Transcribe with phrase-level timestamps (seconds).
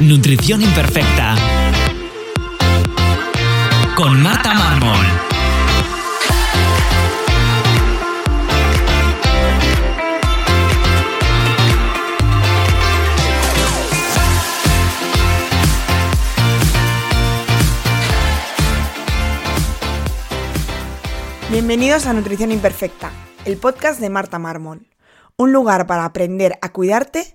[0.00, 1.34] Nutrición Imperfecta
[3.96, 5.06] con Marta Mármol.
[21.50, 23.10] Bienvenidos a Nutrición Imperfecta,
[23.46, 24.86] el podcast de Marta Mármol.
[25.38, 27.34] Un lugar para aprender a cuidarte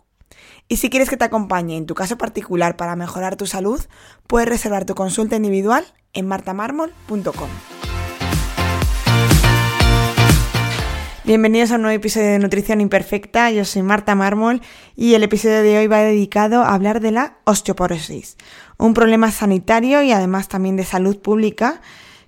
[0.71, 3.81] Y si quieres que te acompañe en tu caso particular para mejorar tu salud,
[4.25, 5.83] puedes reservar tu consulta individual
[6.13, 7.49] en martamarmol.com.
[11.25, 13.51] Bienvenidos a un nuevo episodio de Nutrición Imperfecta.
[13.51, 14.61] Yo soy Marta Mármol
[14.95, 18.37] y el episodio de hoy va dedicado a hablar de la osteoporosis,
[18.77, 21.81] un problema sanitario y además también de salud pública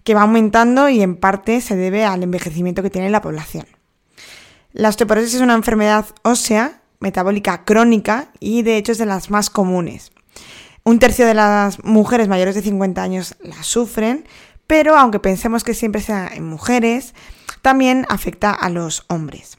[0.03, 3.67] que va aumentando y en parte se debe al envejecimiento que tiene la población.
[4.73, 9.49] La osteoporosis es una enfermedad ósea, metabólica crónica y de hecho es de las más
[9.49, 10.11] comunes.
[10.83, 14.25] Un tercio de las mujeres mayores de 50 años la sufren,
[14.67, 17.13] pero aunque pensemos que siempre sea en mujeres,
[17.61, 19.58] también afecta a los hombres.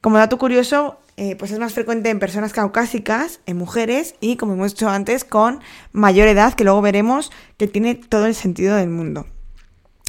[0.00, 4.52] Como dato curioso, eh, pues es más frecuente en personas caucásicas, en mujeres y, como
[4.52, 5.60] hemos dicho antes, con
[5.92, 9.26] mayor edad, que luego veremos que tiene todo el sentido del mundo.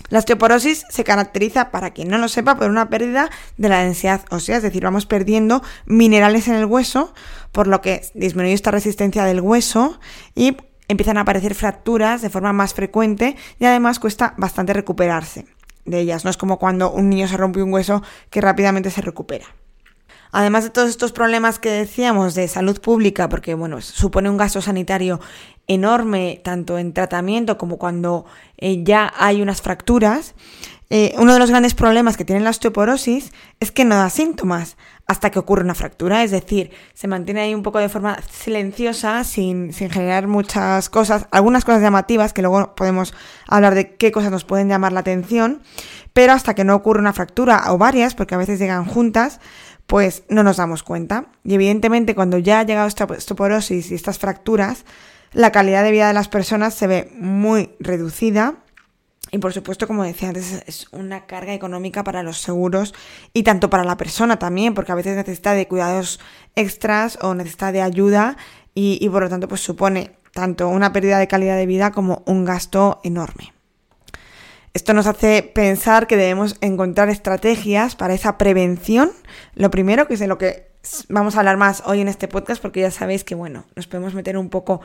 [0.09, 4.22] La osteoporosis se caracteriza, para quien no lo sepa, por una pérdida de la densidad
[4.31, 7.14] ósea, es decir, vamos perdiendo minerales en el hueso,
[7.52, 10.00] por lo que disminuye esta resistencia del hueso
[10.36, 15.46] y empiezan a aparecer fracturas de forma más frecuente y además cuesta bastante recuperarse
[15.86, 16.26] de ellas.
[16.26, 19.46] No es como cuando un niño se rompe un hueso que rápidamente se recupera.
[20.31, 24.62] Además de todos estos problemas que decíamos de salud pública, porque bueno, supone un gasto
[24.62, 25.19] sanitario
[25.67, 28.25] enorme, tanto en tratamiento como cuando
[28.57, 30.35] eh, ya hay unas fracturas,
[30.91, 34.75] eh, uno de los grandes problemas que tiene la osteoporosis es que no da síntomas
[35.06, 39.23] hasta que ocurre una fractura, es decir, se mantiene ahí un poco de forma silenciosa,
[39.23, 43.13] sin, sin generar muchas cosas, algunas cosas llamativas, que luego podemos
[43.47, 45.61] hablar de qué cosas nos pueden llamar la atención,
[46.13, 49.40] pero hasta que no ocurre una fractura o varias, porque a veces llegan juntas,
[49.90, 51.26] pues no nos damos cuenta.
[51.44, 54.86] Y evidentemente cuando ya ha llegado esta osteoporosis y estas fracturas,
[55.34, 58.58] la calidad de vida de las personas se ve muy reducida.
[59.32, 62.94] Y por supuesto, como decía antes, es una carga económica para los seguros
[63.34, 66.20] y tanto para la persona también, porque a veces necesita de cuidados
[66.56, 68.38] extras o necesita de ayuda
[68.76, 72.22] y, y por lo tanto pues supone tanto una pérdida de calidad de vida como
[72.28, 73.59] un gasto enorme.
[74.79, 79.12] Esto nos hace pensar que debemos encontrar estrategias para esa prevención.
[79.53, 80.69] Lo primero, que es de lo que
[81.09, 84.13] vamos a hablar más hoy en este podcast, porque ya sabéis que, bueno, nos podemos
[84.13, 84.79] meter un poco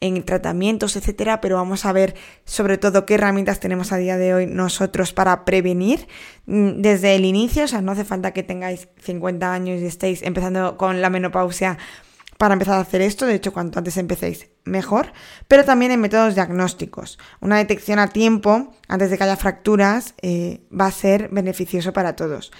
[0.00, 2.14] en tratamientos, etcétera, pero vamos a ver
[2.44, 6.08] sobre todo qué herramientas tenemos a día de hoy nosotros para prevenir
[6.44, 7.64] mm, desde el inicio.
[7.64, 11.78] O sea, no hace falta que tengáis 50 años y estéis empezando con la menopausia
[12.38, 15.12] para empezar a hacer esto, de hecho cuanto antes empecéis mejor,
[15.48, 17.18] pero también en métodos diagnósticos.
[17.40, 22.14] Una detección a tiempo, antes de que haya fracturas, eh, va a ser beneficioso para
[22.14, 22.52] todos.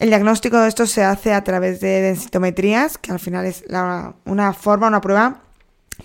[0.00, 3.64] El diagnóstico de esto se hace a través de densitometrías, que al final es
[4.24, 5.42] una forma, una prueba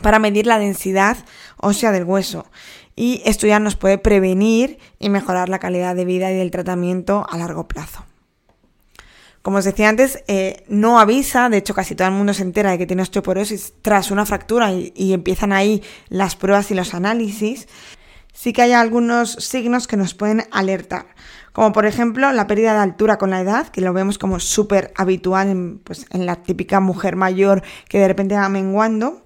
[0.01, 1.17] para medir la densidad
[1.57, 2.45] ósea del hueso.
[2.95, 7.25] Y esto ya nos puede prevenir y mejorar la calidad de vida y del tratamiento
[7.29, 8.05] a largo plazo.
[9.45, 12.71] Como os decía antes, eh, no avisa, de hecho casi todo el mundo se entera
[12.71, 17.67] de que tiene osteoporosis tras una fractura y, empiezan ahí las pruebas y los análisis.
[18.33, 21.05] Sí que hay algunos signos que nos pueden alertar,
[21.53, 24.91] como por ejemplo la pérdida de altura con la edad, que lo vemos como súper
[24.95, 29.25] habitual en, pues, en la típica mujer mayor que de repente va menguando.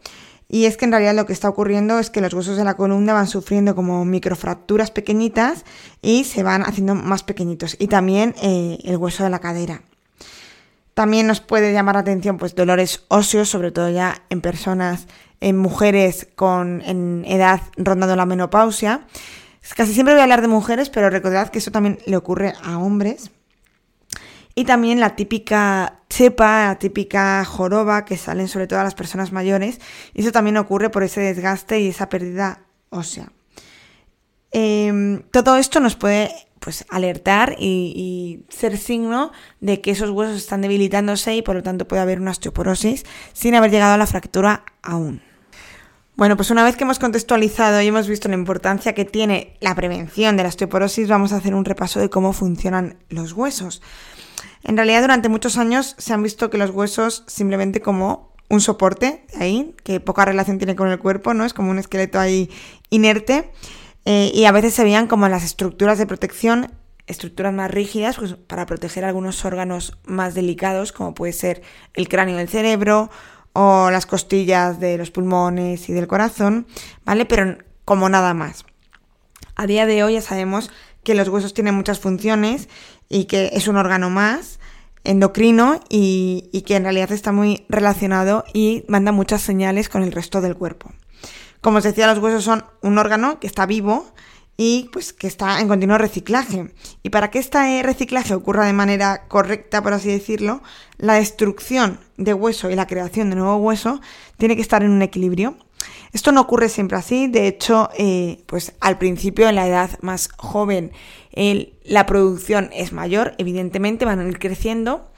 [0.50, 2.74] Y es que en realidad lo que está ocurriendo es que los huesos de la
[2.74, 5.64] columna van sufriendo como microfracturas pequeñitas
[6.02, 7.78] y se van haciendo más pequeñitos.
[7.80, 9.82] Y también eh, el hueso de la cadera.
[11.00, 15.08] También nos puede llamar la atención pues dolores óseos, sobre todo ya en personas
[15.40, 19.08] en mujeres con, en edad rondando la menopausia.
[19.78, 22.80] Casi siempre voy a hablar de mujeres, pero recordad que eso también le ocurre a
[22.80, 23.32] hombres.
[24.56, 29.32] Y también la típica chepa, la típica joroba que salen sobre todo a las personas
[29.32, 29.80] mayores.
[30.14, 32.60] Y eso también ocurre por ese desgaste y esa pérdida
[32.90, 33.32] ósea.
[34.52, 40.62] Em, todo esto nos puede pues, alertar y, ser signo de que esos huesos están
[40.62, 44.64] debilitándose y por lo tanto puede haber una osteoporosis sin haber llegado a la fractura
[44.82, 45.22] aún.
[46.16, 49.74] Bueno, pues una vez que hemos contextualizado y hemos visto la importancia que tiene la
[49.74, 53.82] prevención de la osteoporosis, vamos a hacer un repaso de cómo funcionan los huesos.
[54.64, 59.24] En realidad, durante muchos años se han visto que los huesos simplemente como un soporte
[59.40, 61.46] ahí, que poca relación tiene con el cuerpo, ¿no?
[61.46, 62.50] Es como un esqueleto ahí
[62.90, 63.52] inerte.
[64.06, 66.72] Eh, y a veces se veían como las estructuras de protección,
[67.08, 71.62] estructuras más rígidas, pues para proteger algunos órganos más delicados, como puede ser
[71.94, 73.10] el cráneo del cerebro
[73.54, 76.68] o las costillas de los pulmones y del corazón,
[77.04, 77.26] ¿vale?
[77.26, 78.66] Pero como nada más.
[79.56, 80.72] A día de hoy ya sabemos
[81.04, 82.70] que los huesos tienen muchas funciones
[83.10, 84.60] y que es un órgano más
[85.04, 90.12] endocrino y, y, que en realidad está muy relacionado y manda muchas señales con el
[90.12, 90.92] resto del cuerpo.
[91.62, 94.06] Como os decía, los huesos son un órgano que está vivo
[94.56, 96.74] y pues que está en continuo reciclaje.
[97.02, 100.62] Y para que este reciclaje ocurra de manera correcta, por así decirlo,
[100.98, 104.02] la destrucción de hueso y la creación de nuevo hueso
[104.38, 105.56] tiene que estar en un equilibrio.
[106.12, 110.28] Esto no ocurre siempre así, de hecho, eh, pues al principio, en la edad más
[110.38, 110.92] joven,
[111.86, 115.10] la producción es mayor, evidentemente van a ir creciendo.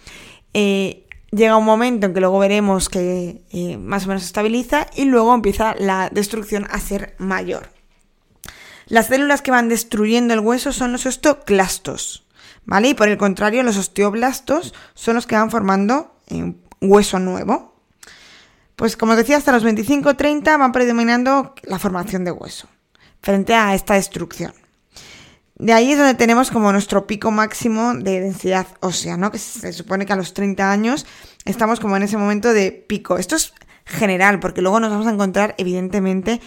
[0.53, 4.87] Eh, llega un momento en que luego veremos que eh, más o menos se estabiliza
[4.95, 7.69] y luego empieza la destrucción a ser mayor.
[8.87, 12.25] Las células que van destruyendo el hueso son los osteoclastos,
[12.65, 12.89] ¿vale?
[12.89, 17.73] Y por el contrario, los osteoblastos son los que van formando un hueso nuevo.
[18.75, 22.67] Pues como os decía, hasta los 25-30 van predominando la formación de hueso
[23.21, 24.53] frente a esta destrucción.
[25.55, 29.31] De ahí es donde tenemos como nuestro pico máximo de densidad ósea, ¿no?
[29.31, 31.05] Que se supone que a los 30 años
[31.45, 33.17] estamos como en ese momento de pico.
[33.17, 33.53] Esto es
[33.85, 36.41] general, porque luego nos vamos a encontrar evidentemente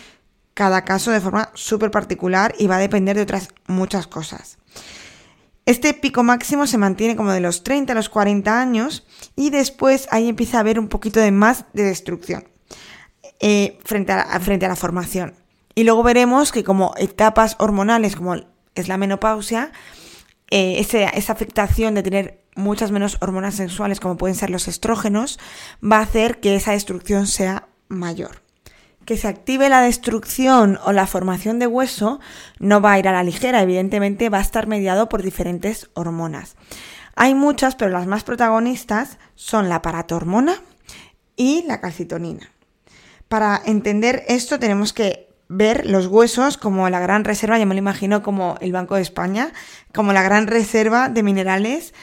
[0.55, 4.59] cada caso de forma súper particular y va a depender de otras muchas cosas.
[5.67, 10.09] Este pico máximo se mantiene como de los 30 a los 40 años y después
[10.11, 12.49] ahí empieza a haber un poquito de más de destrucción
[13.41, 15.35] eh, frente, a, frente a la formación.
[15.75, 18.37] Y luego veremos que como etapas hormonales como
[18.75, 19.73] es la menopausia,
[20.50, 25.38] eh, esa afectación de tener muchas menos hormonas sexuales como pueden ser los estrógenos
[25.82, 28.44] va a hacer que esa destrucción sea mayor
[29.05, 32.21] que se active la destrucción o la formación de hueso
[32.59, 36.56] no va a ir a la ligera, evidentemente va a estar mediado por diferentes hormonas.
[37.15, 40.56] Hay muchas, pero las más protagonistas son la paratormona
[41.37, 42.50] y la calcitonina.
[43.29, 47.79] Para entender esto tenemos que ver los huesos como la gran reserva, ya me lo
[47.79, 49.52] imagino como el Banco de España,
[49.93, 51.94] como la gran reserva de minerales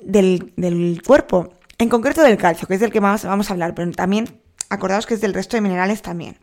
[0.00, 3.74] del, del cuerpo, en concreto del calcio, que es del que más vamos a hablar,
[3.74, 6.38] pero también acordaos que es del resto de minerales también.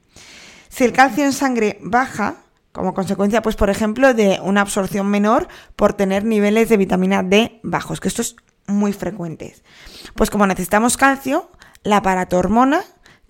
[0.69, 2.35] Si el calcio en sangre baja,
[2.71, 7.59] como consecuencia, pues por ejemplo, de una absorción menor por tener niveles de vitamina D
[7.63, 8.35] bajos, que esto es
[8.67, 9.55] muy frecuente.
[10.15, 11.49] Pues como necesitamos calcio,
[11.83, 12.81] la paratormona,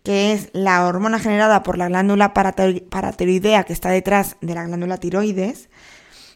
[0.07, 4.95] que es la hormona generada por la glándula paratiroidea que está detrás de la glándula
[4.95, 5.69] tiroides,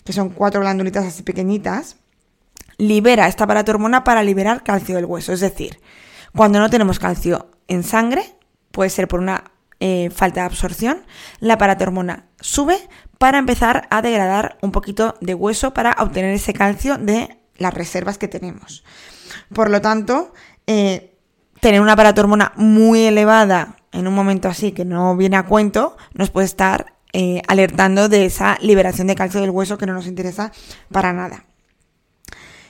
[0.04, 1.96] que son cuatro glándulitas así pequeñitas,
[2.78, 5.32] libera esta paratormona para liberar calcio del hueso.
[5.32, 5.80] Es decir,
[6.36, 8.36] cuando no tenemos calcio en sangre,
[8.72, 11.06] puede ser por una eh, falta de absorción,
[11.40, 12.78] la paratormona sube
[13.20, 18.18] para empezar a degradar un poquito de hueso para obtener ese calcio de las reservas
[18.18, 18.84] que tenemos.
[19.54, 20.34] Por lo tanto,
[20.68, 21.11] eh,
[21.62, 26.30] tener una paratormona muy elevada en un momento así que no viene a cuento nos
[26.30, 30.52] puede estar eh, alertando de esa liberación de calcio del hueso que no nos interesa
[30.92, 31.46] para nada.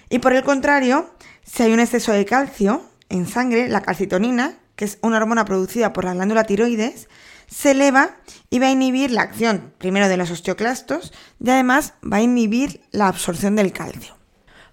[0.10, 1.10] Y por el contrario,
[1.44, 5.94] si hay un exceso de calcio en sangre, la calcitonina, que es una hormona producida
[5.94, 7.08] por la glándula tiroides,
[7.48, 8.18] se eleva
[8.50, 12.82] y va a inhibir la acción primero de los osteoclastos y además va a inhibir
[12.92, 14.21] la absorción del calcio.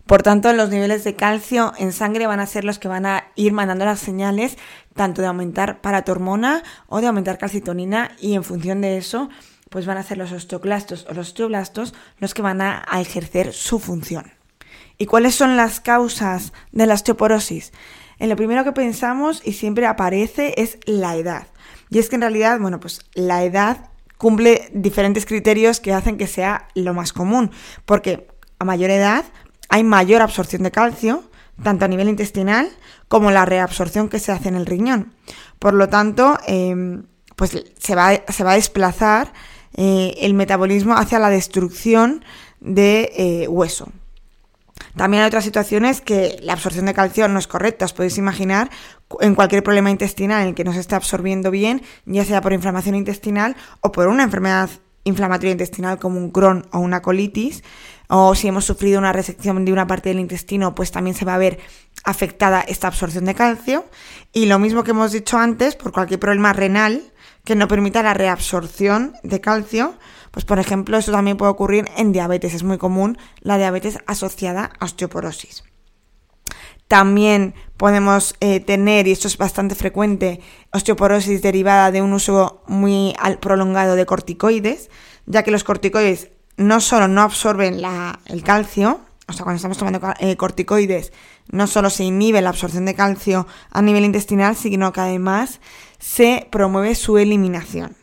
[0.09, 3.25] Por tanto, los niveles de calcio en sangre van a ser los que van a
[3.35, 4.57] ir mandando las señales
[4.95, 9.29] tanto de aumentar paratormona o de aumentar calcitonina y en función de eso,
[9.69, 13.53] pues van a ser los osteoclastos o los osteoblastos los que van a, a ejercer
[13.53, 14.33] su función.
[14.97, 17.73] ¿Y cuáles son las causas de la osteoporosis?
[18.19, 21.49] en lo primero que pensamos y siempre aparece es la edad.
[21.91, 26.27] Y es que en realidad, bueno, pues la edad cumple diferentes criterios que hacen que
[26.27, 27.53] sea lo más común,
[27.85, 28.27] porque
[28.59, 29.25] a mayor edad
[29.69, 31.25] hay mayor absorción de calcio,
[31.63, 32.69] tanto a nivel intestinal
[33.09, 35.13] como la reabsorción que se hace en el riñón.
[35.59, 37.05] Por lo tanto, em,
[37.37, 39.33] pues se va, a desplazar
[39.75, 42.25] eh, el metabolismo hacia la destrucción
[42.61, 43.89] de eh, hueso.
[44.97, 47.85] También hay otras situaciones que la absorción de calcio no es correcta.
[47.85, 48.71] Os podéis imaginar
[49.21, 52.53] en cualquier problema intestinal en el que no se esté absorbiendo bien, ya sea por
[52.53, 54.71] inflamación intestinal o por una enfermedad
[55.05, 57.63] inflamatoria intestinal como un Crohn o una colitis,
[58.09, 61.35] o si hemos sufrido una resección de una parte del intestino, pues también se va
[61.35, 61.59] a ver
[62.05, 63.85] afectada esta absorción de calcio.
[64.33, 67.13] Y lo mismo que hemos dicho antes, por cualquier problema renal
[67.45, 69.95] que no permita la reabsorción de calcio,
[70.31, 72.55] pues por ejemplo, eso también puede ocurrir en diabetes.
[72.55, 75.65] Es muy común la diabetes asociada a osteoporosis.
[76.89, 80.41] También podemos eh, tener, y esto es bastante frecuente,
[80.73, 84.89] osteoporosis derivada de un uso muy prolongado de corticoides,
[85.27, 87.81] ya que los corticoides no solo no absorben
[88.27, 91.13] el calcio, o sea, cuando estamos tomando eh, corticoides,
[91.51, 95.61] no solo se inhibe la absorción de calcio a nivel intestinal, sino que además
[95.99, 97.97] se promueve su eliminación.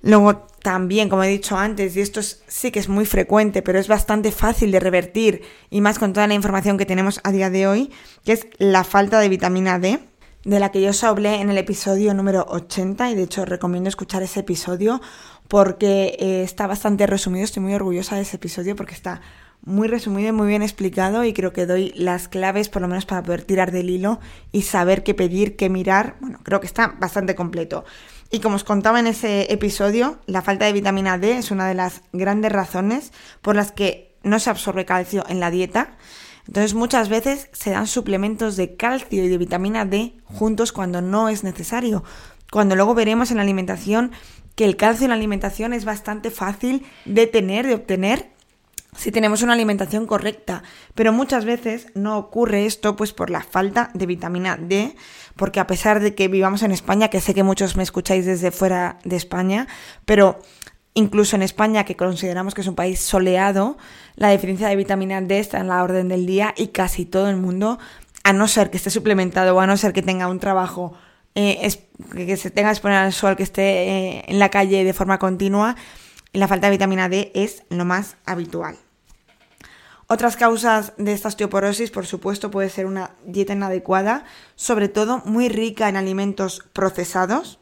[0.00, 3.86] Luego también, como he dicho antes, y esto sí que es muy frecuente, pero es
[3.86, 7.66] bastante fácil de revertir, y más con toda la información que tenemos a día de
[7.66, 7.90] hoy,
[8.24, 10.00] que es la falta de vitamina D,
[10.44, 13.88] de la que yo os hablé en el episodio número 80, y de hecho recomiendo
[13.88, 15.00] escuchar ese episodio
[15.48, 19.20] porque eh, está bastante resumido, estoy muy orgullosa de ese episodio porque está
[19.64, 23.06] muy resumido y muy bien explicado y creo que doy las claves por lo menos
[23.06, 24.18] para poder tirar del hilo
[24.50, 26.16] y saber qué pedir, qué mirar.
[26.20, 27.84] Bueno, creo que está bastante completo.
[28.30, 31.74] Y como os contaba en ese episodio, la falta de vitamina D es una de
[31.74, 35.96] las grandes razones por las que no se absorbe calcio en la dieta.
[36.46, 41.28] Entonces muchas veces se dan suplementos de calcio y de vitamina D juntos cuando no
[41.28, 42.04] es necesario.
[42.50, 44.12] Cuando luego veremos en la alimentación
[44.54, 48.32] que el calcio en la alimentación es bastante fácil de tener, de obtener
[48.94, 50.62] si tenemos una alimentación correcta.
[50.94, 54.94] Pero muchas veces no ocurre esto pues por la falta de vitamina D,
[55.36, 58.50] porque a pesar de que vivamos en España, que sé que muchos me escucháis desde
[58.50, 59.66] fuera de España,
[60.04, 60.40] pero
[60.94, 63.76] incluso en España, que consideramos que es un país soleado,
[64.16, 67.36] la deficiencia de vitamina D está en la orden del día y casi todo el
[67.36, 67.78] mundo,
[68.24, 70.94] a no ser que esté suplementado o a no ser que tenga un trabajo
[71.34, 71.68] eh,
[72.12, 75.18] que se tenga que exponer al sol, que esté eh, en la calle de forma
[75.18, 75.76] continua,
[76.32, 78.76] la falta de vitamina D es lo más habitual.
[80.08, 84.24] Otras causas de esta osteoporosis, por supuesto, puede ser una dieta inadecuada,
[84.56, 87.58] sobre todo muy rica en alimentos procesados,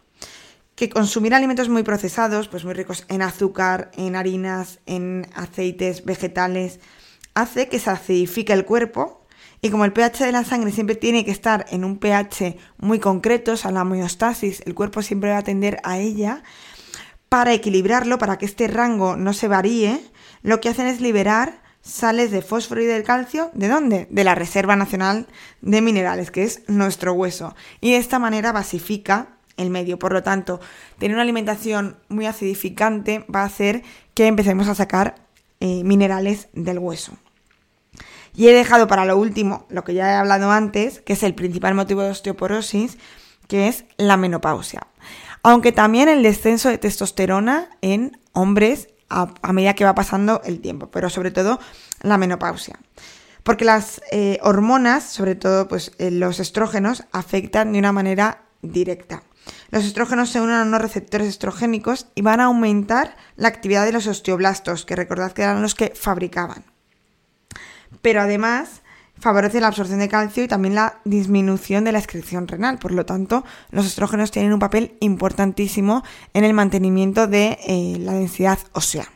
[0.81, 6.81] que consumir alimentos muy procesados, pues muy ricos en azúcar, en harinas, en aceites vegetales,
[7.35, 9.27] hace que se acidifique el cuerpo
[9.61, 12.99] y como el pH de la sangre siempre tiene que estar en un pH muy
[12.99, 16.43] concreto, o sea, la homeostasis, el cuerpo siempre va a tender a ella,
[17.29, 20.01] para equilibrarlo, para que este rango no se varíe,
[20.41, 24.07] lo que hacen es liberar sales de fósforo y del calcio, ¿de dónde?
[24.09, 25.27] De la Reserva Nacional
[25.61, 27.55] de Minerales, que es nuestro hueso.
[27.83, 29.99] Y de esta manera basifica el medio.
[29.99, 30.61] Por lo tanto,
[30.99, 33.83] tener una alimentación muy acidificante va a hacer
[34.15, 35.15] que empecemos a sacar
[35.61, 37.13] eh, minerales del hueso.
[38.35, 41.35] Y he dejado para lo último lo que ya he hablado antes, que es el
[41.35, 42.99] principal motivo de osteoporosis,
[43.49, 44.87] que es la menopausia
[45.43, 50.91] aunque también el descenso de testosterona en hombres a, medida que va pasando el tiempo,
[50.91, 51.59] pero sobre todo
[52.03, 52.79] la menopausia.
[53.43, 59.23] Porque las eh, hormonas, sobre todo pues, eh, los estrógenos, afectan de una manera directa.
[59.71, 63.93] Los estrógenos se unen a unos receptores estrogénicos y van a aumentar la actividad de
[63.93, 66.65] los osteoblastos, que recordad que eran los que fabricaban.
[68.03, 68.83] Pero además
[69.21, 72.79] favorece la absorción de calcio y también la disminución de la excreción renal.
[72.79, 76.03] Por lo tanto, los estrógenos tienen un papel importantísimo
[76.35, 79.07] en el mantenimiento de eh, la densidad ósea.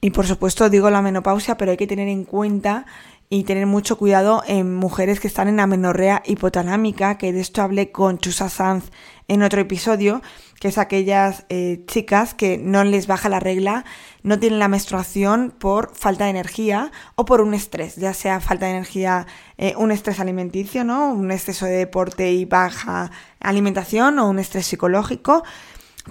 [0.00, 2.86] Y por supuesto digo la menopausia, pero hay que tener en cuenta
[3.28, 7.92] y tener mucho cuidado en mujeres que están en amenorrea hipotalámica, que de esto hablé
[7.92, 8.90] con Chusa Sanz
[9.30, 10.22] en otro episodio,
[10.58, 13.84] que es aquellas eh, chicas que no les baja la regla,
[14.24, 18.66] no tienen la menstruación por falta de energía o por un estrés, ya sea falta
[18.66, 21.12] de energía, eh, un estrés alimenticio, ¿no?
[21.12, 25.44] Un exceso de deporte y baja alimentación o un estrés psicológico,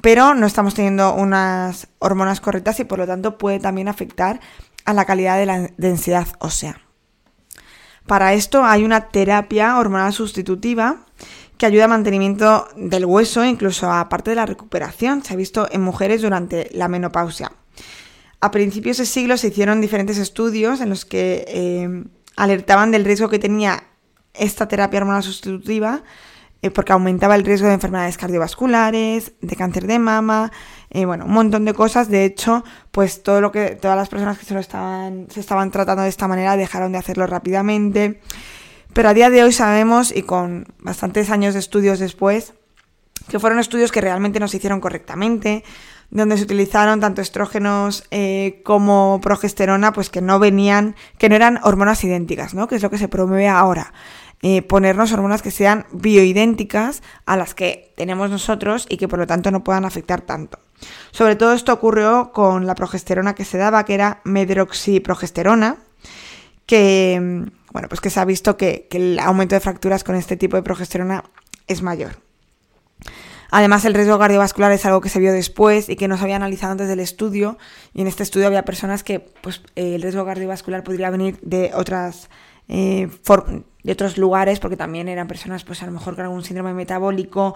[0.02, 4.40] pero no estamos teniendo unas hormonas correctas y por lo tanto puede también afectar
[4.86, 6.80] a la calidad de la densidad ósea.
[8.08, 11.06] Para esto hay una terapia hormonal sustitutiva
[11.60, 15.24] que ayuda al mantenimiento del hueso, incluso aparte de la recuperación.
[15.26, 17.52] Se ha visto en mujeres durante la menopausia.
[18.40, 22.06] A principios de siglo se hicieron diferentes estudios en los que eh,
[22.38, 23.84] alertaban del riesgo que tenía
[24.34, 26.02] esta terapia hormonal sustitutiva
[26.62, 30.54] eh, porque aumentaba el riesgo de enfermedades cardiovasculares, de cáncer de mama,
[30.92, 32.08] eh, bueno, un montón de cosas.
[32.08, 35.72] De hecho, pues todo lo que todas las personas que se lo estaban se estaban
[35.72, 38.22] tratando de esta manera dejaron de hacerlo rápidamente.
[38.94, 42.54] Pero a día de hoy sabemos y con bastantes años de estudios después
[43.30, 45.64] que fueron estudios que realmente nos hicieron correctamente,
[46.10, 51.60] donde se utilizaron tanto estrógenos eh, como progesterona, pues que no venían, que no eran
[51.64, 52.68] hormonas idénticas, ¿no?
[52.68, 53.94] Que es lo que se promueve ahora.
[54.42, 59.28] Eh, ponernos hormonas que sean bioidénticas a las que tenemos nosotros y que por lo
[59.28, 60.60] tanto no puedan afectar tanto.
[61.12, 65.78] Sobre todo esto ocurrió con la progesterona que se daba, que era medroxiprogesterona,
[66.66, 70.56] que, bueno, pues que se ha visto que, el aumento de fracturas con este tipo
[70.58, 71.24] de progesterona
[71.68, 72.18] es mayor.
[73.52, 76.36] Además, el riesgo cardiovascular es algo que se vio después y que no se había
[76.36, 77.58] analizado antes del estudio.
[77.94, 81.72] Y en este estudio había personas que pues, eh, el riesgo cardiovascular podría venir de
[81.74, 82.30] otras
[82.68, 83.08] eh,
[83.84, 87.56] de otros lugares, porque también eran personas, pues a lo mejor con algún síndrome metabólico,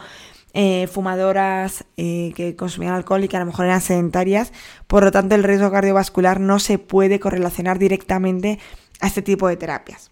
[0.53, 4.51] eh, fumadoras que consumían alcohol y que a lo mejor eran sedentarias.
[4.87, 8.57] Por lo tanto, el riesgo cardiovascular no se puede correlacionar directamente
[9.03, 10.11] a este tipo de terapias.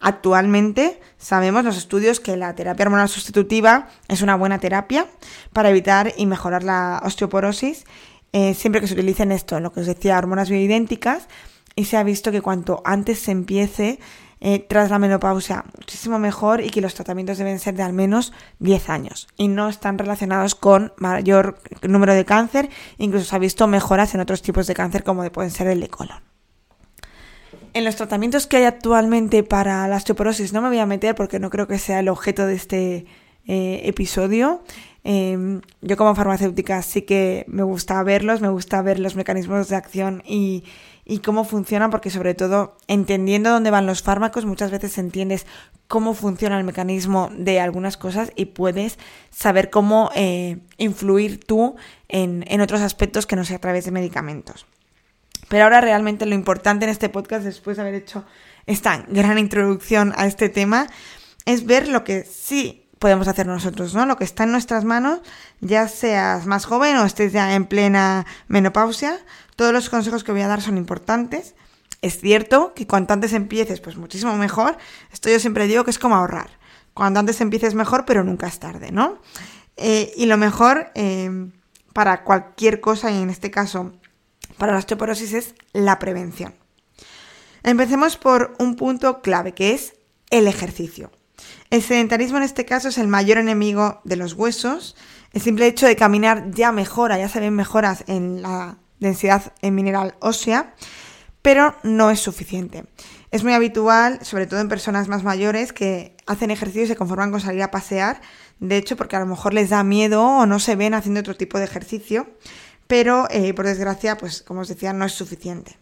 [0.00, 5.06] Actualmente sabemos los estudios que la terapia hormonal sustitutiva es una buena terapia
[5.52, 7.84] para evitar y mejorar la osteoporosis
[8.32, 11.28] eh, siempre que se utilicen esto, lo que os decía, hormonas bioidénticas
[11.76, 13.98] y se ha visto que cuanto antes se empiece
[14.40, 18.32] eh, tras la menopausia, muchísimo mejor y que los tratamientos deben ser de al menos
[18.60, 23.66] 10 años y no están relacionados con mayor número de cáncer, incluso se ha visto
[23.66, 26.29] mejoras en otros tipos de cáncer como pueden ser el de colon.
[27.72, 31.38] En los tratamientos que hay actualmente para la osteoporosis no me voy a meter porque
[31.38, 33.06] no creo que sea el objeto de este
[33.46, 34.62] eh, episodio.
[35.04, 39.76] Em, yo como farmacéutica sí que me gusta verlos, me gusta ver los mecanismos de
[39.76, 40.64] acción y,
[41.24, 45.46] cómo funcionan, porque sobre todo entendiendo dónde van los fármacos, muchas veces entiendes
[45.88, 48.98] cómo funciona el mecanismo de algunas cosas y puedes
[49.30, 51.76] saber cómo eh, influir tú
[52.08, 54.66] en, en otros aspectos que no sea a través de medicamentos.
[55.50, 58.24] Pero ahora realmente lo importante en este podcast, después de haber hecho
[58.66, 60.86] esta gran introducción a este tema,
[61.44, 64.06] es ver lo que sí podemos hacer nosotros, ¿no?
[64.06, 65.22] Lo que está en nuestras manos,
[65.60, 69.18] ya seas más joven o estés ya en plena menopausia,
[69.56, 71.56] todos los consejos que voy a dar son importantes.
[72.00, 74.78] Es cierto que cuanto antes empieces, pues muchísimo mejor.
[75.12, 76.50] Esto yo siempre digo que es como ahorrar.
[76.94, 79.18] Cuanto antes empieces mejor, pero nunca es tarde, ¿no?
[79.76, 81.50] Eh, y lo mejor eh,
[81.92, 83.94] para cualquier cosa, y en este caso
[84.58, 86.54] para la osteoporosis es la prevención.
[87.62, 89.94] Empecemos por un punto clave que es
[90.30, 91.10] el ejercicio.
[91.70, 94.96] El sedentarismo en este caso es el mayor enemigo de los huesos.
[95.32, 100.14] El simple hecho de caminar ya mejora, ya se ven mejoras en la densidad mineral
[100.20, 100.74] ósea,
[101.42, 102.84] pero no es suficiente.
[103.30, 107.30] Es muy habitual, sobre todo en personas más mayores, que hacen ejercicio y se conforman
[107.30, 108.20] con salir a pasear,
[108.58, 111.36] de hecho porque a lo mejor les da miedo o no se ven haciendo otro
[111.36, 112.28] tipo de ejercicio
[112.90, 115.78] pero eh, por desgracia, pues como os decía, no es suficiente.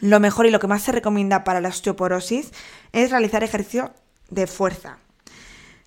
[0.00, 2.50] Lo mejor y lo que más se recomienda para la osteoporosis
[2.90, 3.92] es realizar ejercicio
[4.28, 4.98] de fuerza.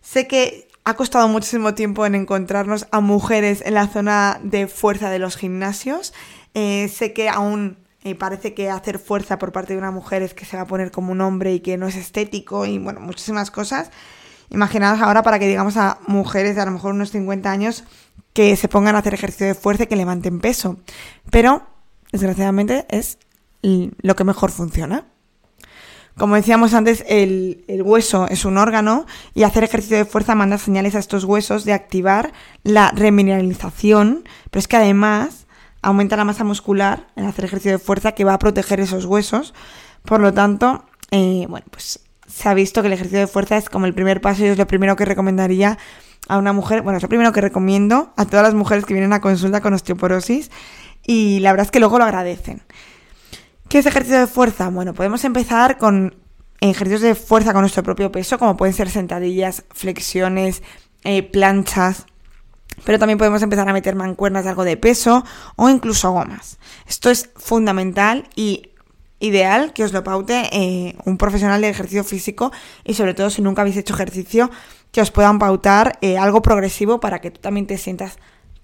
[0.01, 5.09] Sé que ha costado muchísimo tiempo en encontrarnos a mujeres en la zona de fuerza
[5.09, 6.13] de los gimnasios.
[6.53, 10.33] Eh, sé que aún eh, parece que hacer fuerza por parte de una mujer es
[10.33, 13.01] que se va a poner como un hombre y que no es estético y bueno,
[13.01, 13.91] muchísimas cosas.
[14.51, 17.83] Imaginaos ahora para que digamos a mujeres de a lo mejor unos 50 años
[18.33, 20.77] que se pongan a hacer ejercicio de fuerza y que levanten peso.
[21.31, 21.67] Pero,
[22.11, 23.17] desgraciadamente, es
[23.61, 25.05] lo que mejor funciona.
[26.19, 30.93] Como decíamos antes, el, hueso es un órgano y hacer ejercicio de fuerza manda señales
[30.95, 35.47] a estos huesos de activar la remineralización, pero es que además
[35.81, 39.53] aumenta la masa muscular en hacer ejercicio de fuerza que va a proteger esos huesos.
[40.03, 43.69] Por lo tanto, eh, bueno, pues se ha visto que el ejercicio de fuerza es
[43.69, 45.77] como el primer paso y es lo primero que recomendaría
[46.29, 49.11] a una mujer, bueno, es lo primero que recomiendo a todas las mujeres que vienen
[49.11, 50.51] a consulta con osteoporosis
[51.05, 52.61] y la verdad es que luego lo agradecen.
[53.67, 54.69] ¿Qué es ejercicio de fuerza?
[54.69, 56.15] Bueno, podemos empezar con
[56.61, 60.61] ejercicios de fuerza con nuestro propio peso, como pueden ser sentadillas, flexiones,
[61.03, 62.05] eh, planchas,
[62.85, 66.59] pero también podemos empezar a meter mancuernas de algo de peso o incluso gomas.
[66.87, 68.69] Esto es fundamental y
[69.19, 72.51] ideal que os lo paute eh, un profesional de ejercicio físico
[72.85, 74.49] y sobre todo si nunca habéis hecho ejercicio
[74.91, 78.17] que os puedan pautar eh, algo progresivo para que tú también te sientas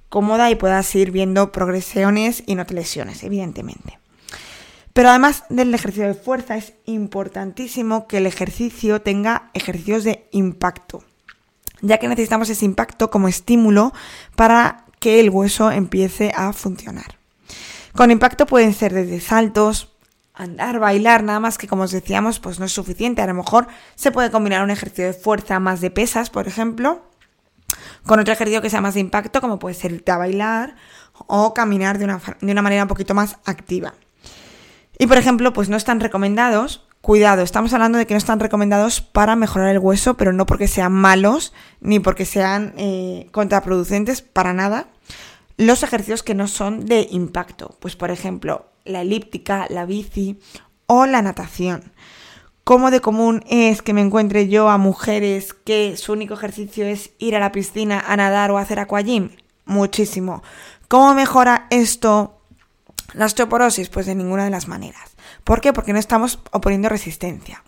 [0.10, 4.00] cómoda y puedas ir viendo progresiones y no te lesiones, evidentemente.
[4.94, 11.04] Pero además del ejercicio de fuerza es importantísimo que el ejercicio tenga ejercicios de impacto,
[11.82, 13.92] ya que necesitamos ese impacto como estímulo
[14.38, 17.18] para que el hueso empiece a funcionar.
[17.94, 19.95] Con impacto pueden ser desde saltos,
[20.36, 23.22] andar, bailar, nada más que como os decíamos, pues no es suficiente.
[23.22, 27.04] A lo mejor se puede combinar un ejercicio de fuerza más de pesas, por ejemplo,
[28.06, 30.76] con otro ejercicio que sea más de impacto, como puede ser irte a bailar
[31.28, 33.94] o caminar de una, de una manera un poquito más activa.
[34.98, 39.00] Y por ejemplo, pues no están recomendados Cuidado, estamos hablando de que no están recomendados
[39.00, 44.54] para mejorar el hueso, pero no porque sean malos ni porque sean eh, contraproducentes para
[44.54, 44.88] nada.
[45.56, 50.40] Los ejercicios que no son de impacto, pues por ejemplo, la elíptica, la bici
[50.88, 51.92] o la natación.
[52.64, 57.12] ¿Cómo de común es que me encuentre yo a mujeres que su único ejercicio es
[57.20, 59.30] ir a la piscina a nadar o hacer aquagym?
[59.66, 60.42] Muchísimo.
[60.88, 62.40] ¿Cómo mejora esto
[63.14, 63.90] la osteoporosis?
[63.90, 65.16] Pues de ninguna de las maneras.
[65.44, 65.74] ¿Por qué?
[65.74, 67.64] Porque no estamos oponiendo resistencia.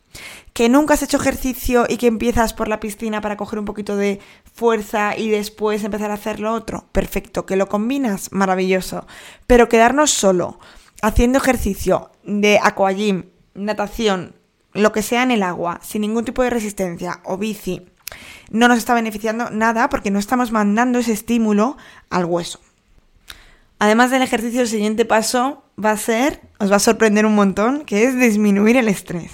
[0.54, 3.96] Que nunca has hecho ejercicio y que empiezas por la piscina para coger un poquito
[3.96, 4.20] de
[4.52, 6.86] fuerza y después empezar a hacer lo otro.
[6.92, 7.46] Perfecto.
[7.46, 9.06] Que lo combinas, maravilloso.
[9.46, 10.60] Pero quedarnos solo
[11.02, 14.36] haciendo ejercicio de aquagym, natación,
[14.74, 17.88] lo que sea en el agua, sin ningún tipo de resistencia o bici,
[18.52, 21.78] no nos está beneficiando nada porque no estamos mandando ese estímulo
[22.10, 22.60] al hueso.
[23.80, 27.86] Además del ejercicio, el siguiente paso va a ser, os va a sorprender un montón,
[27.86, 29.32] que es disminuir el estrés.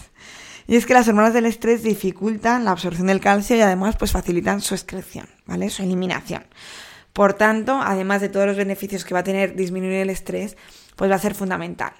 [0.67, 4.11] Y es que las hormonas del estrés dificultan la absorción del calcio y además pues
[4.11, 5.69] facilitan su excreción, ¿vale?
[5.69, 6.45] Su eliminación.
[7.11, 10.57] Por tanto, además de todos los beneficios que va a tener disminuir el estrés,
[10.95, 11.93] pues va a ser fundamental.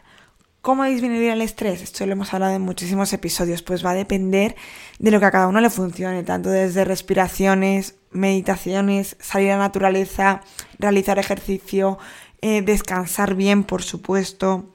[0.64, 1.82] ¿Cómo disminuir el estrés?
[1.82, 4.56] Esto lo hemos hablado en muchísimos episodios, pues va a depender
[4.98, 9.64] de lo que a cada uno le funcione, tanto desde respiraciones, meditaciones, salir a la
[9.64, 10.40] naturaleza,
[10.80, 12.00] realizar ejercicio,
[12.42, 14.66] eh, descansar bien, por supuesto.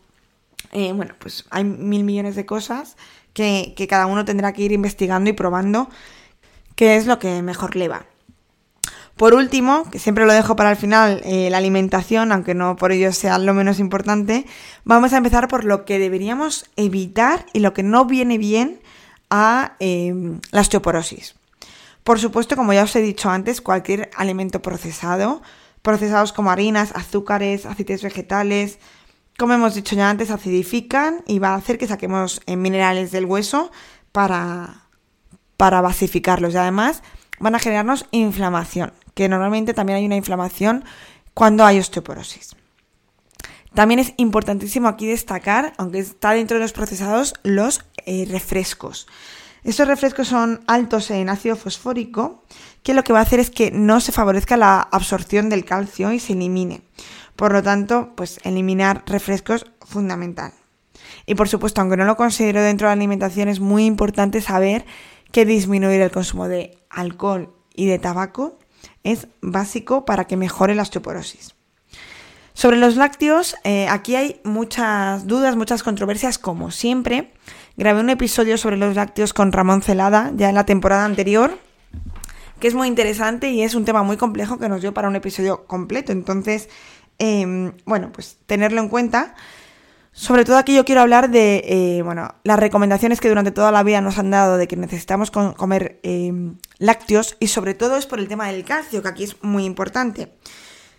[0.73, 2.99] Eh, bueno, pues hay mil millones de cosas
[3.33, 5.89] que, que cada uno tendrá que ir investigando y probando
[6.75, 8.05] qué es lo que mejor le va.
[9.19, 12.93] Por último, que siempre lo dejo para el final, eh, la alimentación, aunque no por
[12.93, 14.47] ello sea lo menos importante,
[14.85, 18.81] vamos a empezar por lo que deberíamos evitar y lo que no viene bien
[19.29, 21.35] a em, la osteoporosis.
[22.05, 25.43] Por supuesto, como ya os he dicho antes, cualquier alimento procesado,
[25.83, 28.79] procesados como harinas, azúcares, aceites vegetales,
[29.37, 33.25] como hemos dicho ya antes, acidifican y va a hacer que saquemos eh, minerales del
[33.25, 33.73] hueso
[34.13, 34.85] para,
[35.57, 36.55] para basificarlos.
[36.55, 37.03] Y además
[37.41, 40.85] van a generarnos inflamación, que normalmente también hay una inflamación
[41.35, 42.55] cuando hay osteoporosis.
[43.75, 49.09] También es importantísimo aquí destacar, aunque está dentro de los procesados, los eh, refrescos.
[49.65, 52.45] Estos refrescos son altos en ácido fosfórico,
[52.85, 56.13] que lo que va a hacer es que no se favorezca la absorción del calcio
[56.13, 56.83] y se elimine.
[57.35, 60.53] Por lo tanto, pues eliminar refrescos fundamental.
[61.27, 64.87] Y por supuesto, aunque no lo considero dentro de la alimentación, es muy importante saber
[65.33, 68.59] que disminuir el consumo de alcohol y de tabaco
[69.13, 71.55] es básico para que mejore la osteoporosis.
[72.59, 77.33] Sobre los lácteos, eh, aquí hay muchas dudas, muchas controversias, como siempre.
[77.77, 81.57] Grabé un episodio sobre los lácteos con Ramón Celada ya en la temporada anterior,
[82.59, 85.15] que es muy interesante y es un tema muy complejo que nos dio para un
[85.15, 86.11] episodio completo.
[86.11, 86.69] Entonces,
[87.19, 89.37] em, bueno, pues tenerlo en cuenta.
[90.19, 93.85] Sobre todo aquí yo quiero hablar de, eh, bueno, las recomendaciones que durante toda la
[93.85, 96.33] vida nos han dado de que necesitamos comer eh,
[96.79, 100.33] lácteos y sobre todo es por el tema del calcio, que aquí es muy importante.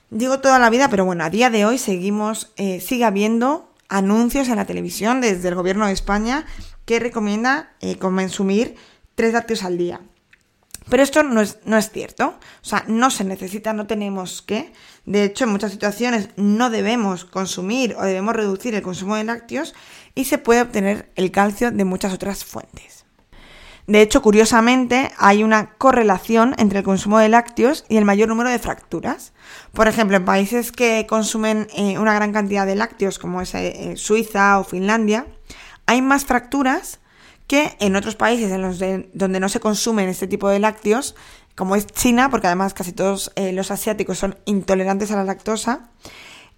[0.10, 4.48] Digo toda la vida, pero bueno, a día de hoy seguimos, eh, sigue habiendo anuncios
[4.48, 6.46] en la televisión desde el gobierno de España
[6.86, 8.76] que recomienda consumir
[9.16, 10.00] tres lácteos al día.
[10.90, 12.36] Pero esto no es, no es cierto.
[12.62, 14.74] O sea, no se necesita, no tenemos que.
[15.06, 19.76] De hecho, en muchas situaciones no debemos consumir o debemos reducir el consumo de lácteos
[20.16, 23.06] y se puede obtener el calcio de muchas otras fuentes.
[23.90, 28.52] De hecho, curiosamente, hay una correlación entre el consumo de lácteos y el mayor número
[28.52, 29.34] de fracturas.
[29.74, 33.94] Por ejemplo, en países que consumen eh, una gran cantidad de lácteos, como es eh,
[33.96, 35.26] Suiza o Finlandia,
[35.88, 37.00] hay más fracturas
[37.50, 38.78] que en otros países en los
[39.14, 41.16] donde no se consumen este tipo de lácteos,
[41.56, 45.90] como es China, porque además casi todos eh, los asiáticos son intolerantes a la lactosa,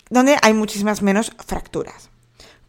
[0.10, 2.10] donde hay muchísimas menos fracturas.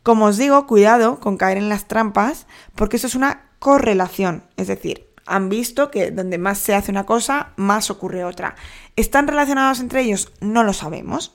[0.04, 4.68] Como os digo, cuidado con caer en las trampas, porque eso es una correlación, es
[4.68, 8.54] decir, han visto que donde más se hace una cosa, más ocurre otra.
[8.94, 10.32] ¿Están relacionados entre ellos?
[10.40, 11.34] No lo sabemos.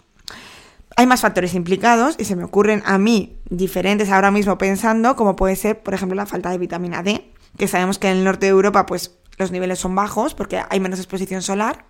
[1.00, 5.36] Hay más factores implicados y se me ocurren a mí diferentes ahora mismo pensando, como
[5.36, 8.48] puede ser, por ejemplo, la falta de vitamina D, que sabemos que en el norte
[8.48, 11.86] de Europa pues los niveles son bajos porque hay menos exposición solar.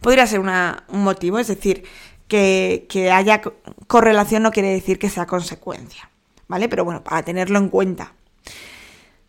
[0.00, 1.84] Podría ser un motivo, es decir,
[2.28, 3.42] que, que haya
[3.86, 6.08] correlación no quiere decir que sea consecuencia,
[6.46, 6.70] ¿vale?
[6.70, 8.14] Pero bueno, para tenerlo en cuenta.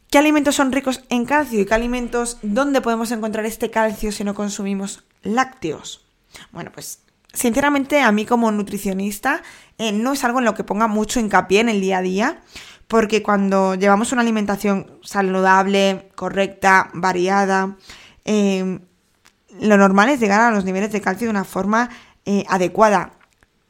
[0.09, 4.23] ¿Qué alimentos son ricos en calcio y qué alimentos, dónde podemos encontrar este calcio si
[4.23, 6.05] no consumimos lácteos?
[6.53, 7.01] Bueno, pues
[7.33, 9.41] sinceramente a mí como nutricionista
[9.77, 12.41] eh, no es algo en lo que ponga mucho hincapié en el día a día,
[12.87, 17.77] porque cuando llevamos una alimentación saludable, correcta, variada,
[18.25, 18.79] eh,
[19.59, 21.89] lo normal es llegar a los niveles de calcio de una forma
[22.25, 23.13] eh, adecuada.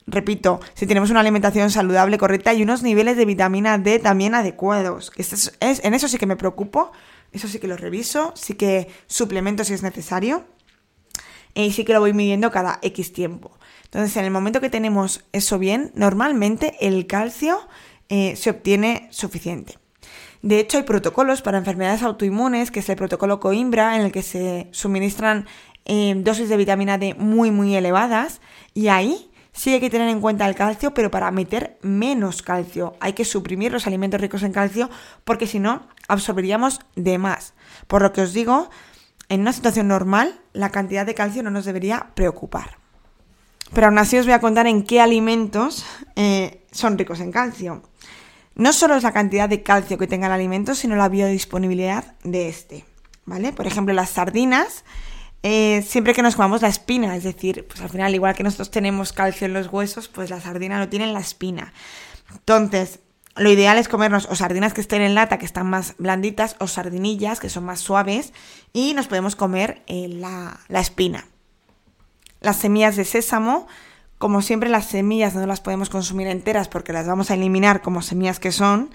[0.08, 5.12] repito, si tenemos una alimentación saludable, correcta y unos niveles de vitamina D también adecuados.
[5.18, 6.92] es, en eso sí que me preocupo,
[7.32, 10.46] eso sí que lo reviso, sí que suplemento si es necesario
[11.54, 13.52] y sí que lo voy midiendo cada X tiempo.
[13.86, 17.60] Entonces, en el momento que tenemos eso bien, normalmente el calcio
[18.10, 19.78] eh, se obtiene suficiente.
[20.42, 24.22] De hecho, hay protocolos para enfermedades autoinmunes, que es el protocolo Coimbra, en el que
[24.22, 25.48] se suministran
[25.86, 28.40] eh, dosis de vitamina D muy, muy elevadas.
[28.74, 32.96] Y ahí sí hay que tener en cuenta el calcio, pero para meter menos calcio.
[33.02, 34.90] Hay que suprimir los alimentos ricos en calcio,
[35.26, 37.54] porque si no, absorberíamos de más.
[37.88, 38.70] Por lo que os digo,
[39.30, 42.78] en una situación normal, la cantidad de calcio no nos debería preocupar.
[43.74, 47.84] Pero aún así os voy a contar en qué alimentos eh, son ricos en calcio.
[48.56, 52.50] No solo es la cantidad de calcio que tenga el alimento, sino la biodisponibilidad de
[52.50, 52.86] este.
[53.26, 53.54] ¿Vale?
[53.54, 54.84] Por ejemplo, las sardinas,
[55.44, 58.72] eh, siempre que nos comamos la espina, es decir, pues al final, igual que nosotros
[58.72, 61.74] tenemos calcio en los huesos, pues la sardina no tiene la espina.
[62.32, 63.00] Entonces,
[63.36, 66.68] lo ideal es comernos o sardinas que estén en lata, que están más blanditas, o
[66.68, 68.34] sardinillas, que son más suaves,
[68.74, 71.26] y nos podemos comer eh, la, la espina.
[72.42, 73.68] Las semillas de sésamo
[74.20, 78.02] como siempre las semillas no las podemos consumir enteras porque las vamos a eliminar como
[78.02, 78.92] semillas que son,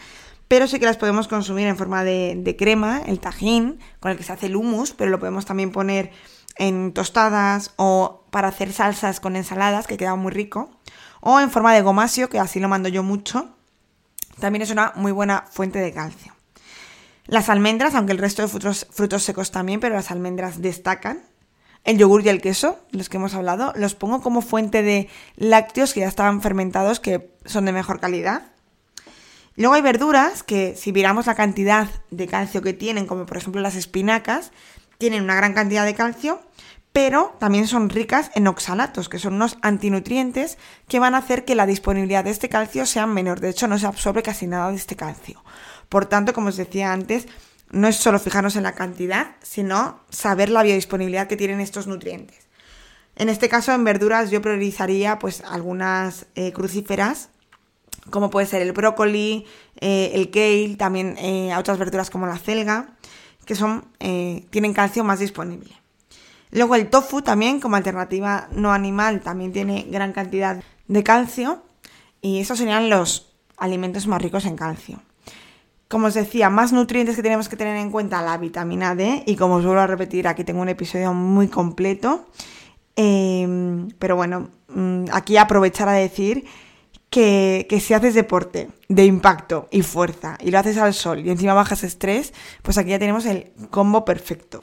[0.49, 4.23] pero sí que las podemos consumir en forma de, crema, el tajín, con el que
[4.23, 6.13] se hace el hummus, pero lo podemos también poner
[6.57, 10.71] en tostadas o para hacer salsas con ensaladas, que queda muy rico,
[11.23, 13.57] o en forma de gomasio, que así lo mando yo mucho.
[14.41, 16.35] También es una muy buena fuente de calcio.
[17.27, 21.23] Las almendras, aunque el resto de frutos, frutos secos también, pero las almendras destacan
[21.85, 25.93] el yogur y el queso, los que hemos hablado, los pongo como fuente de lácteos
[25.93, 28.43] que ya estaban fermentados, que son de mejor calidad.
[29.57, 33.61] Luego hay verduras que si miramos la cantidad de calcio que tienen, como por ejemplo
[33.61, 34.51] las espinacas,
[34.99, 36.41] tienen una gran cantidad de calcio,
[36.95, 41.57] pero también son ricas en oxalatos, que son unos antinutrientes que van a hacer que
[41.57, 43.41] la disponibilidad de este calcio sea menor.
[43.41, 45.43] De hecho, no se absorbe casi nada de este calcio.
[45.89, 47.27] Por tanto, como os decía antes,
[47.73, 52.47] no es solo fijarnos en la cantidad, sino saber la biodisponibilidad que tienen estos nutrientes.
[53.17, 57.31] En este caso, en verduras yo priorizaría pues algunas eh, crucíferas,
[58.11, 59.47] como puede ser el brócoli,
[59.81, 62.91] eh, el kale, también eh, otras verduras como la celga,
[63.47, 65.84] que son, tienen calcio más disponible.
[66.55, 71.65] Luego el tofu también, como alternativa no animal, también tiene gran cantidad de calcio
[72.21, 75.03] y esos serían los alimentos más ricos en calcio.
[75.89, 79.35] Como os decía, más nutrientes que tenemos que tener en cuenta la vitamina D y
[79.35, 82.27] como os vuelvo a repetir, aquí tengo un episodio muy completo.
[82.95, 86.45] Em, pero bueno, mm, aquí aprovechar a decir
[87.11, 91.31] que, que, si haces deporte de impacto y fuerza y lo haces al sol y
[91.31, 94.63] encima bajas estrés, pues aquí ya tenemos el combo perfecto.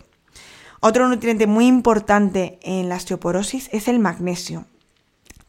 [0.84, 4.66] Otro nutriente muy importante en la osteoporosis es el magnesio.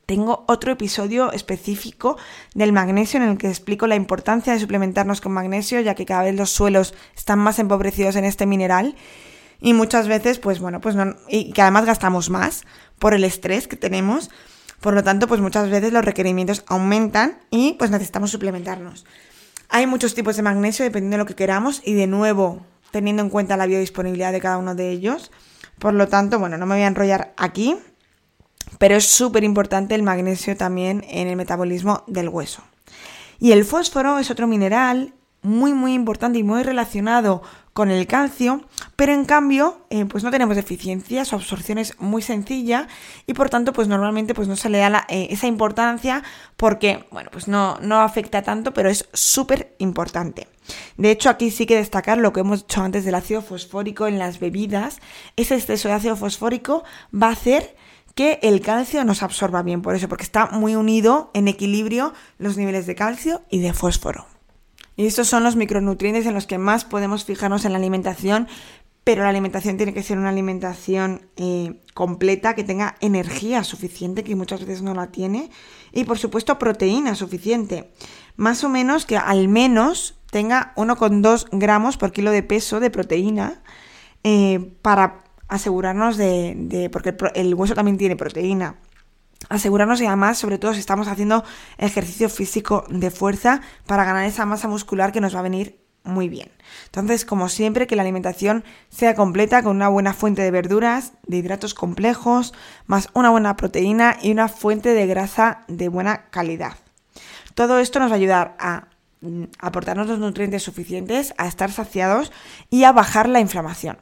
[0.04, 2.18] Tengo otro episodio específico
[2.54, 6.24] del magnesio en el que explico la importancia de suplementarnos con magnesio, ya que cada
[6.24, 8.94] vez los suelos están más empobrecidos en este mineral
[9.58, 12.64] y muchas veces, pues bueno, pues no, y que además gastamos más
[12.98, 14.28] por el estrés que tenemos.
[14.82, 19.06] Por lo tanto, pues muchas veces los requerimientos aumentan y pues necesitamos suplementarnos.
[19.70, 23.30] Hay muchos tipos de magnesio dependiendo de lo que queramos y de nuevo teniendo en
[23.30, 25.32] cuenta la biodisponibilidad de cada uno de ellos.
[25.78, 27.76] Por lo tanto, bueno, no me voy a enrollar aquí.
[28.78, 32.62] Pero es súper importante el magnesio también en el metabolismo del hueso.
[33.38, 38.62] Y el fósforo es otro mineral muy muy importante y muy relacionado con el calcio,
[38.96, 42.86] pero en cambio eh, pues no tenemos deficiencia, su absorción es muy sencilla
[43.26, 46.22] y por tanto pues normalmente pues no se le da eh, esa importancia
[46.56, 50.48] porque bueno pues no, no afecta tanto pero es súper importante.
[50.96, 54.18] De hecho aquí sí que destacar lo que hemos dicho antes del ácido fosfórico en
[54.18, 55.00] las bebidas,
[55.36, 57.76] ese exceso de ácido fosfórico va a hacer
[58.14, 62.56] que el calcio nos absorba bien, por eso, porque está muy unido en equilibrio los
[62.56, 64.26] niveles de calcio y de fósforo.
[64.96, 68.48] Y estos son los micronutrientes en los que más podemos fijarnos en la alimentación,
[69.04, 74.36] pero la alimentación tiene que ser una alimentación eh, completa, que tenga energía suficiente, que
[74.36, 75.50] muchas veces no la tiene,
[75.92, 77.90] y por supuesto proteína suficiente.
[78.36, 83.60] Más o menos que al menos tenga 1,2 gramos por kilo de peso de proteína
[84.24, 88.76] eh, para asegurarnos de, porque el, hueso también tiene proteína,
[89.50, 91.44] asegurarnos y además, sobre todo si estamos haciendo
[91.76, 96.30] ejercicio físico de fuerza para ganar esa masa muscular que nos va a venir muy
[96.30, 96.50] bien.
[96.86, 101.36] Entonces, como siempre, que la alimentación sea completa con una buena fuente de verduras, de
[101.36, 102.54] hidratos complejos,
[102.86, 106.72] más una buena proteína y una fuente de grasa de buena calidad.
[107.54, 108.88] Todo esto nos va a ayudar a
[109.58, 112.32] aportarnos los nutrientes suficientes, a estar saciados
[112.70, 113.98] y a bajar la inflamación.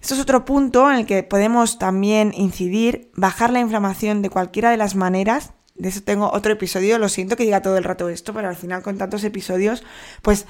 [0.00, 4.70] Esto es otro punto en el que podemos también incidir, bajar la inflamación de cualquiera
[4.70, 8.08] de las maneras de eso tengo otro episodio, lo siento que diga todo el rato
[8.08, 9.82] esto, pero al final con tantos episodios,
[10.22, 10.46] pues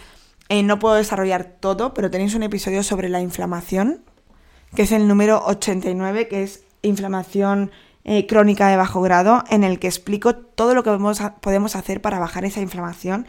[0.51, 4.05] eh, no puedo desarrollar todo, pero tenéis un episodio sobre la inflamación,
[4.75, 7.71] que es el número 89, que es inflamación
[8.05, 10.91] eh, crónica de bajo grado, en el que explico todo lo que
[11.41, 13.27] podemos hacer para bajar esa inflamación.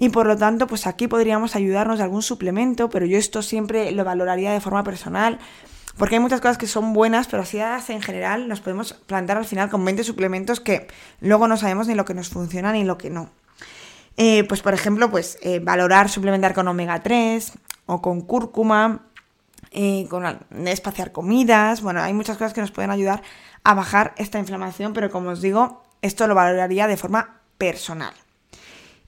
[0.00, 3.92] Y por lo tanto, pues aquí podríamos ayudarnos de algún suplemento, pero yo esto siempre
[3.92, 5.38] lo valoraría de forma personal,
[5.98, 9.44] porque hay muchas cosas que son buenas, pero así en general nos podemos plantar al
[9.44, 10.88] final con 20 suplementos que
[11.20, 13.28] luego no sabemos ni lo que nos funciona ni lo que no.
[14.16, 17.52] Eh, pues por ejemplo, pues eh, valorar suplementar con omega 3
[17.84, 19.02] o con cúrcuma,
[19.70, 20.24] eh, con
[20.66, 23.22] espaciar comidas, bueno, hay muchas cosas que nos pueden ayudar
[23.64, 28.14] a bajar esta inflamación, pero como os digo, esto lo valoraría de forma personal.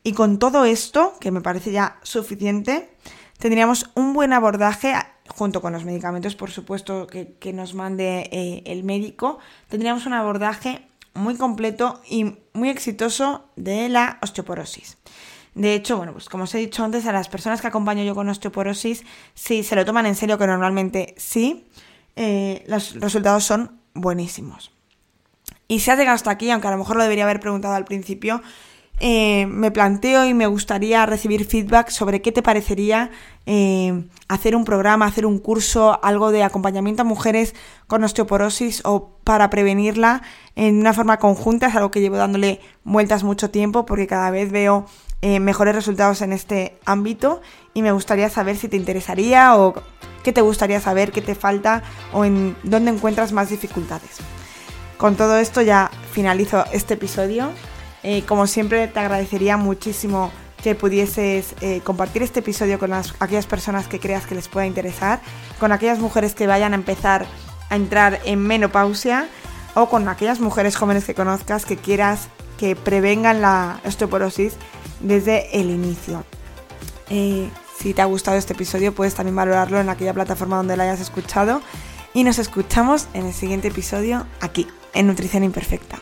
[0.04, 2.90] Y con todo esto, que me parece ya suficiente,
[3.38, 4.94] tendríamos un buen abordaje,
[5.28, 9.38] junto con los medicamentos, por supuesto, que, nos mande eh, el médico,
[9.68, 14.98] tendríamos un abordaje muy completo y muy exitoso de la osteoporosis.
[15.54, 18.14] De hecho, bueno, pues como os he dicho antes, a las personas que acompaño yo
[18.14, 21.68] con osteoporosis, si se lo toman en serio, que normalmente sí,
[22.16, 24.72] eh, los resultados son buenísimos.
[25.68, 27.84] Y si has llegado hasta aquí, aunque a lo mejor lo debería haber preguntado al
[27.84, 28.42] principio,
[29.00, 33.10] eh, me planteo y me gustaría recibir feedback sobre qué te parecería
[33.46, 37.54] eh, hacer un programa, hacer un curso, algo de acompañamiento a mujeres
[37.88, 40.22] con osteoporosis o para prevenirla
[40.54, 41.66] en una forma conjunta.
[41.66, 44.86] Es algo que llevo dándole vueltas mucho tiempo porque cada vez veo
[45.20, 47.40] eh, mejores resultados en este ámbito
[47.74, 49.74] y me gustaría saber si te interesaría o
[50.22, 54.18] qué te gustaría saber, qué te falta o en dónde encuentras más dificultades.
[54.96, 57.50] Con todo esto ya finalizo este episodio.
[58.02, 60.30] Eh, como siempre te agradecería muchísimo
[60.62, 65.20] que pudieses eh, compartir este episodio con aquellas personas que creas que les pueda interesar,
[65.58, 67.26] con aquellas mujeres que vayan a empezar
[67.68, 69.28] a entrar en menopausia
[69.74, 74.54] o con aquellas mujeres jóvenes que conozcas que quieras que prevengan la osteoporosis
[75.00, 76.24] desde el inicio.
[77.10, 80.84] Eh, si te ha gustado este episodio, puedes también valorarlo en aquella plataforma donde lo
[80.84, 81.60] hayas escuchado.
[82.14, 85.98] Y nos escuchamos en el siguiente episodio aquí, en Nutrición Imperfecta.